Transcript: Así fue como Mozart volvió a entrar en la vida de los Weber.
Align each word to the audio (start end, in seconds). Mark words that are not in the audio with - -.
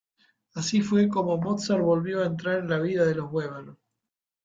Así 0.55 0.81
fue 0.81 1.07
como 1.09 1.37
Mozart 1.37 1.83
volvió 1.83 2.23
a 2.23 2.25
entrar 2.25 2.57
en 2.57 2.69
la 2.69 2.79
vida 2.79 3.05
de 3.05 3.13
los 3.13 3.31
Weber. 3.31 3.75